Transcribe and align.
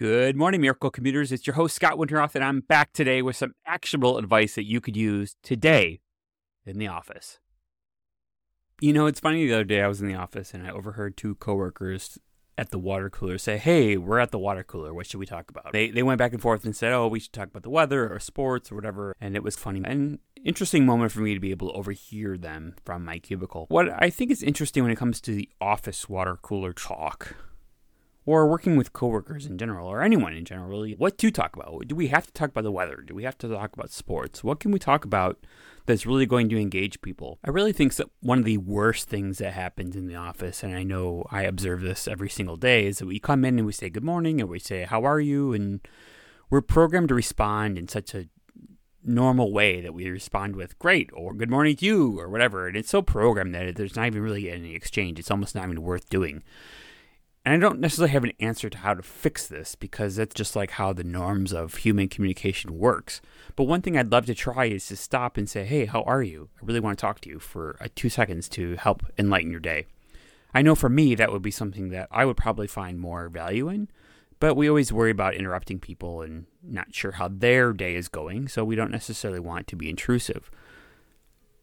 Good 0.00 0.34
morning, 0.34 0.62
Miracle 0.62 0.90
Commuters. 0.90 1.30
It's 1.30 1.46
your 1.46 1.56
host, 1.56 1.76
Scott 1.76 1.98
Winterroth, 1.98 2.34
and 2.34 2.42
I'm 2.42 2.60
back 2.60 2.94
today 2.94 3.20
with 3.20 3.36
some 3.36 3.52
actionable 3.66 4.16
advice 4.16 4.54
that 4.54 4.64
you 4.64 4.80
could 4.80 4.96
use 4.96 5.36
today 5.42 6.00
in 6.64 6.78
the 6.78 6.86
office. 6.86 7.38
You 8.80 8.94
know, 8.94 9.04
it's 9.04 9.20
funny, 9.20 9.46
the 9.46 9.52
other 9.52 9.64
day 9.64 9.82
I 9.82 9.88
was 9.88 10.00
in 10.00 10.08
the 10.08 10.14
office 10.14 10.54
and 10.54 10.66
I 10.66 10.70
overheard 10.70 11.18
two 11.18 11.34
coworkers 11.34 12.18
at 12.56 12.70
the 12.70 12.78
water 12.78 13.10
cooler 13.10 13.36
say, 13.36 13.58
Hey, 13.58 13.98
we're 13.98 14.20
at 14.20 14.30
the 14.30 14.38
water 14.38 14.64
cooler. 14.64 14.94
What 14.94 15.06
should 15.06 15.20
we 15.20 15.26
talk 15.26 15.50
about? 15.50 15.70
They, 15.74 15.90
they 15.90 16.02
went 16.02 16.16
back 16.16 16.32
and 16.32 16.40
forth 16.40 16.64
and 16.64 16.74
said, 16.74 16.94
Oh, 16.94 17.06
we 17.06 17.20
should 17.20 17.34
talk 17.34 17.48
about 17.48 17.64
the 17.64 17.68
weather 17.68 18.10
or 18.10 18.18
sports 18.20 18.72
or 18.72 18.76
whatever. 18.76 19.14
And 19.20 19.36
it 19.36 19.42
was 19.42 19.56
funny. 19.56 19.82
And 19.84 20.18
interesting 20.42 20.86
moment 20.86 21.12
for 21.12 21.20
me 21.20 21.34
to 21.34 21.40
be 21.40 21.50
able 21.50 21.68
to 21.68 21.74
overhear 21.74 22.38
them 22.38 22.74
from 22.86 23.04
my 23.04 23.18
cubicle. 23.18 23.66
What 23.68 23.90
I 24.02 24.08
think 24.08 24.30
is 24.30 24.42
interesting 24.42 24.82
when 24.82 24.92
it 24.92 24.96
comes 24.96 25.20
to 25.20 25.34
the 25.34 25.50
office 25.60 26.08
water 26.08 26.38
cooler 26.40 26.72
talk 26.72 27.34
or 28.30 28.46
working 28.46 28.76
with 28.76 28.92
coworkers 28.92 29.46
in 29.46 29.58
general, 29.58 29.88
or 29.88 30.02
anyone 30.02 30.32
in 30.34 30.44
general, 30.44 30.68
really, 30.68 30.94
what 30.94 31.18
to 31.18 31.30
talk 31.30 31.56
about? 31.56 31.88
Do 31.88 31.96
we 31.96 32.08
have 32.08 32.26
to 32.26 32.32
talk 32.32 32.50
about 32.50 32.64
the 32.64 32.70
weather? 32.70 33.02
Do 33.04 33.14
we 33.14 33.24
have 33.24 33.36
to 33.38 33.48
talk 33.48 33.72
about 33.72 33.90
sports? 33.90 34.44
What 34.44 34.60
can 34.60 34.70
we 34.70 34.78
talk 34.78 35.04
about 35.04 35.44
that's 35.86 36.06
really 36.06 36.26
going 36.26 36.48
to 36.50 36.60
engage 36.60 37.02
people? 37.02 37.38
I 37.44 37.50
really 37.50 37.72
think 37.72 37.94
that 37.96 38.08
one 38.20 38.38
of 38.38 38.44
the 38.44 38.58
worst 38.58 39.08
things 39.08 39.38
that 39.38 39.54
happens 39.54 39.96
in 39.96 40.06
the 40.06 40.14
office, 40.14 40.62
and 40.62 40.76
I 40.76 40.84
know 40.84 41.26
I 41.30 41.42
observe 41.42 41.80
this 41.80 42.06
every 42.06 42.28
single 42.28 42.56
day, 42.56 42.86
is 42.86 42.98
that 42.98 43.06
we 43.06 43.18
come 43.18 43.44
in 43.44 43.58
and 43.58 43.66
we 43.66 43.72
say 43.72 43.90
good 43.90 44.04
morning 44.04 44.40
and 44.40 44.48
we 44.48 44.60
say, 44.60 44.84
How 44.84 45.04
are 45.04 45.20
you? 45.20 45.52
And 45.52 45.80
we're 46.50 46.60
programmed 46.60 47.08
to 47.08 47.14
respond 47.14 47.78
in 47.78 47.88
such 47.88 48.14
a 48.14 48.28
normal 49.02 49.52
way 49.52 49.80
that 49.80 49.94
we 49.94 50.08
respond 50.08 50.54
with 50.54 50.78
great 50.78 51.10
or 51.14 51.34
good 51.34 51.50
morning 51.50 51.74
to 51.76 51.84
you 51.84 52.20
or 52.20 52.28
whatever. 52.28 52.68
And 52.68 52.76
it's 52.76 52.90
so 52.90 53.02
programmed 53.02 53.54
that 53.54 53.74
there's 53.74 53.96
not 53.96 54.06
even 54.06 54.22
really 54.22 54.50
any 54.50 54.74
exchange. 54.74 55.18
It's 55.18 55.30
almost 55.30 55.54
not 55.54 55.64
even 55.64 55.82
worth 55.82 56.08
doing. 56.08 56.42
And 57.44 57.54
I 57.54 57.56
don't 57.58 57.80
necessarily 57.80 58.12
have 58.12 58.24
an 58.24 58.32
answer 58.38 58.68
to 58.68 58.78
how 58.78 58.92
to 58.92 59.02
fix 59.02 59.46
this 59.46 59.74
because 59.74 60.16
that's 60.16 60.34
just 60.34 60.54
like 60.54 60.72
how 60.72 60.92
the 60.92 61.04
norms 61.04 61.54
of 61.54 61.76
human 61.76 62.08
communication 62.08 62.78
works. 62.78 63.22
But 63.56 63.64
one 63.64 63.80
thing 63.80 63.96
I'd 63.96 64.12
love 64.12 64.26
to 64.26 64.34
try 64.34 64.66
is 64.66 64.86
to 64.88 64.96
stop 64.96 65.38
and 65.38 65.48
say, 65.48 65.64
"Hey, 65.64 65.86
how 65.86 66.02
are 66.02 66.22
you? 66.22 66.50
I 66.60 66.66
really 66.66 66.80
want 66.80 66.98
to 66.98 67.00
talk 67.00 67.20
to 67.22 67.30
you 67.30 67.38
for 67.38 67.76
uh, 67.80 67.88
2 67.94 68.10
seconds 68.10 68.48
to 68.50 68.76
help 68.76 69.04
enlighten 69.16 69.50
your 69.50 69.60
day." 69.60 69.86
I 70.52 70.60
know 70.62 70.74
for 70.74 70.90
me 70.90 71.14
that 71.14 71.32
would 71.32 71.42
be 71.42 71.50
something 71.50 71.88
that 71.90 72.08
I 72.10 72.26
would 72.26 72.36
probably 72.36 72.66
find 72.66 72.98
more 73.00 73.28
value 73.30 73.68
in, 73.68 73.88
but 74.38 74.54
we 74.54 74.68
always 74.68 74.92
worry 74.92 75.10
about 75.10 75.34
interrupting 75.34 75.78
people 75.78 76.20
and 76.20 76.46
not 76.62 76.94
sure 76.94 77.12
how 77.12 77.28
their 77.28 77.72
day 77.72 77.94
is 77.94 78.08
going, 78.08 78.48
so 78.48 78.64
we 78.64 78.76
don't 78.76 78.90
necessarily 78.90 79.40
want 79.40 79.66
to 79.68 79.76
be 79.76 79.88
intrusive. 79.88 80.50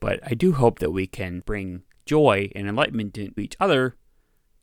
But 0.00 0.20
I 0.24 0.34
do 0.34 0.52
hope 0.52 0.80
that 0.80 0.90
we 0.90 1.06
can 1.06 1.40
bring 1.46 1.82
joy 2.04 2.50
and 2.54 2.68
enlightenment 2.68 3.14
to 3.14 3.30
each 3.40 3.56
other 3.60 3.96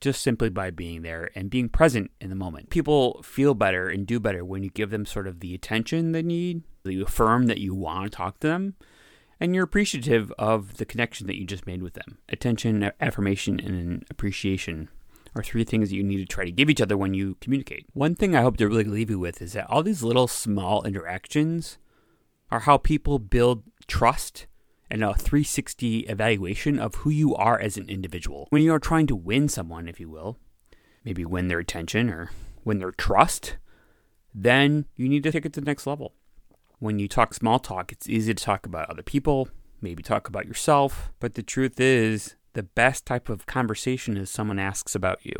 just 0.01 0.21
simply 0.21 0.49
by 0.49 0.71
being 0.71 1.01
there 1.01 1.29
and 1.35 1.49
being 1.49 1.69
present 1.69 2.11
in 2.21 2.29
the 2.29 2.35
moment. 2.35 2.69
People 2.69 3.21
feel 3.23 3.53
better 3.53 3.89
and 3.89 4.07
do 4.07 4.19
better 4.19 4.45
when 4.45 4.63
you 4.63 4.69
give 4.69 4.89
them 4.89 5.05
sort 5.05 5.27
of 5.27 5.39
the 5.39 5.53
attention 5.53 6.11
they 6.11 6.23
need, 6.23 6.63
you 6.85 7.03
affirm 7.03 7.47
that 7.47 7.59
you 7.59 7.75
want 7.75 8.05
to 8.05 8.15
talk 8.15 8.39
to 8.39 8.47
them, 8.47 8.75
and 9.39 9.53
you're 9.53 9.63
appreciative 9.63 10.31
of 10.39 10.77
the 10.77 10.85
connection 10.85 11.27
that 11.27 11.37
you 11.37 11.45
just 11.45 11.67
made 11.67 11.83
with 11.83 11.93
them. 11.93 12.17
Attention, 12.29 12.91
affirmation, 12.99 13.59
and 13.59 14.05
appreciation 14.09 14.89
are 15.35 15.43
three 15.43 15.63
things 15.63 15.89
that 15.89 15.95
you 15.95 16.03
need 16.03 16.17
to 16.17 16.25
try 16.25 16.45
to 16.45 16.51
give 16.51 16.69
each 16.69 16.81
other 16.81 16.97
when 16.97 17.13
you 17.13 17.37
communicate. 17.39 17.85
One 17.93 18.15
thing 18.15 18.35
I 18.35 18.41
hope 18.41 18.57
to 18.57 18.67
really 18.67 18.83
leave 18.83 19.09
you 19.09 19.19
with 19.19 19.41
is 19.41 19.53
that 19.53 19.69
all 19.69 19.83
these 19.83 20.03
little 20.03 20.27
small 20.27 20.83
interactions 20.83 21.77
are 22.51 22.61
how 22.61 22.77
people 22.77 23.19
build 23.19 23.63
trust 23.87 24.47
and 24.89 25.03
a 25.03 25.13
360 25.13 25.99
evaluation 26.01 26.79
of 26.79 26.95
who 26.95 27.09
you 27.09 27.35
are 27.35 27.59
as 27.59 27.77
an 27.77 27.89
individual. 27.89 28.47
When 28.49 28.61
you 28.61 28.73
are 28.73 28.79
trying 28.79 29.07
to 29.07 29.15
win 29.15 29.47
someone, 29.49 29.87
if 29.87 29.99
you 29.99 30.09
will, 30.09 30.37
maybe 31.03 31.25
win 31.25 31.47
their 31.47 31.59
attention 31.59 32.09
or 32.09 32.31
win 32.65 32.79
their 32.79 32.91
trust, 32.91 33.57
then 34.33 34.85
you 34.95 35.07
need 35.07 35.23
to 35.23 35.31
take 35.31 35.45
it 35.45 35.53
to 35.53 35.61
the 35.61 35.65
next 35.65 35.87
level. 35.87 36.13
When 36.79 36.99
you 36.99 37.07
talk 37.07 37.33
small 37.33 37.59
talk, 37.59 37.91
it's 37.91 38.09
easy 38.09 38.33
to 38.33 38.43
talk 38.43 38.65
about 38.65 38.89
other 38.89 39.03
people, 39.03 39.49
maybe 39.81 40.01
talk 40.01 40.27
about 40.27 40.47
yourself, 40.47 41.11
but 41.19 41.33
the 41.33 41.43
truth 41.43 41.79
is, 41.79 42.35
the 42.53 42.63
best 42.63 43.05
type 43.05 43.29
of 43.29 43.45
conversation 43.45 44.17
is 44.17 44.29
someone 44.29 44.59
asks 44.59 44.95
about 44.95 45.25
you. 45.25 45.35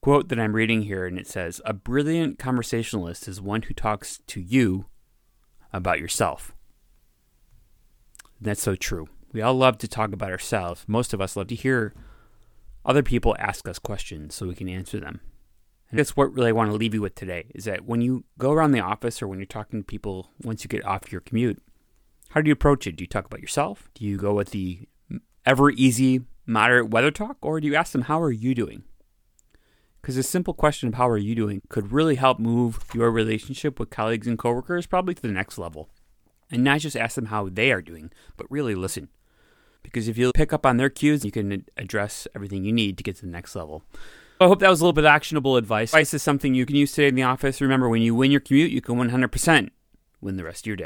Quote 0.00 0.28
that 0.28 0.38
I'm 0.38 0.54
reading 0.54 0.82
here, 0.82 1.06
and 1.06 1.18
it 1.18 1.26
says, 1.26 1.60
A 1.64 1.72
brilliant 1.72 2.38
conversationalist 2.38 3.26
is 3.28 3.40
one 3.40 3.62
who 3.62 3.74
talks 3.74 4.20
to 4.28 4.40
you 4.40 4.86
about 5.72 5.98
yourself. 5.98 6.54
That's 8.40 8.62
so 8.62 8.74
true. 8.74 9.08
We 9.32 9.42
all 9.42 9.54
love 9.54 9.78
to 9.78 9.88
talk 9.88 10.12
about 10.12 10.30
ourselves. 10.30 10.84
Most 10.86 11.12
of 11.12 11.20
us 11.20 11.36
love 11.36 11.48
to 11.48 11.54
hear 11.54 11.92
other 12.84 13.02
people 13.02 13.36
ask 13.38 13.68
us 13.68 13.78
questions 13.78 14.34
so 14.34 14.46
we 14.46 14.54
can 14.54 14.68
answer 14.68 15.00
them. 15.00 15.20
And 15.90 15.98
that's 15.98 16.16
what 16.16 16.32
really 16.32 16.48
I 16.48 16.52
want 16.52 16.70
to 16.70 16.76
leave 16.76 16.94
you 16.94 17.02
with 17.02 17.14
today 17.14 17.46
is 17.54 17.64
that 17.64 17.84
when 17.84 18.00
you 18.00 18.24
go 18.38 18.52
around 18.52 18.72
the 18.72 18.80
office 18.80 19.20
or 19.20 19.28
when 19.28 19.38
you're 19.38 19.46
talking 19.46 19.80
to 19.80 19.84
people 19.84 20.30
once 20.42 20.62
you 20.62 20.68
get 20.68 20.84
off 20.84 21.10
your 21.10 21.20
commute, 21.20 21.62
how 22.30 22.40
do 22.40 22.48
you 22.48 22.52
approach 22.52 22.86
it? 22.86 22.96
Do 22.96 23.04
you 23.04 23.08
talk 23.08 23.24
about 23.24 23.40
yourself? 23.40 23.88
Do 23.94 24.04
you 24.04 24.16
go 24.16 24.34
with 24.34 24.50
the 24.50 24.86
ever 25.46 25.70
easy, 25.70 26.22
moderate 26.46 26.90
weather 26.90 27.10
talk? 27.10 27.38
Or 27.40 27.60
do 27.60 27.66
you 27.66 27.74
ask 27.74 27.92
them, 27.92 28.02
How 28.02 28.20
are 28.20 28.30
you 28.30 28.54
doing? 28.54 28.84
Because 30.00 30.16
a 30.16 30.22
simple 30.22 30.54
question 30.54 30.88
of 30.88 30.94
how 30.94 31.08
are 31.08 31.18
you 31.18 31.34
doing 31.34 31.62
could 31.68 31.90
really 31.90 32.14
help 32.14 32.38
move 32.38 32.80
your 32.94 33.10
relationship 33.10 33.80
with 33.80 33.90
colleagues 33.90 34.26
and 34.26 34.38
coworkers 34.38 34.86
probably 34.86 35.14
to 35.14 35.22
the 35.22 35.28
next 35.28 35.58
level 35.58 35.90
and 36.50 36.64
not 36.64 36.80
just 36.80 36.96
ask 36.96 37.14
them 37.14 37.26
how 37.26 37.48
they 37.48 37.72
are 37.72 37.82
doing, 37.82 38.10
but 38.36 38.50
really 38.50 38.74
listen. 38.74 39.08
Because 39.82 40.08
if 40.08 40.18
you 40.18 40.32
pick 40.32 40.52
up 40.52 40.66
on 40.66 40.76
their 40.76 40.90
cues, 40.90 41.24
you 41.24 41.30
can 41.30 41.64
address 41.76 42.26
everything 42.34 42.64
you 42.64 42.72
need 42.72 42.98
to 42.98 43.04
get 43.04 43.16
to 43.16 43.22
the 43.22 43.32
next 43.32 43.54
level. 43.54 43.84
I 44.40 44.46
hope 44.46 44.60
that 44.60 44.70
was 44.70 44.80
a 44.80 44.84
little 44.84 44.92
bit 44.92 45.04
of 45.04 45.08
actionable 45.08 45.56
advice. 45.56 45.92
Advice 45.92 46.14
is 46.14 46.22
something 46.22 46.54
you 46.54 46.66
can 46.66 46.76
use 46.76 46.92
today 46.92 47.08
in 47.08 47.14
the 47.14 47.22
office. 47.22 47.60
Remember, 47.60 47.88
when 47.88 48.02
you 48.02 48.14
win 48.14 48.30
your 48.30 48.40
commute, 48.40 48.70
you 48.70 48.80
can 48.80 48.96
100% 48.96 49.70
win 50.20 50.36
the 50.36 50.44
rest 50.44 50.62
of 50.62 50.66
your 50.66 50.76
day. 50.76 50.84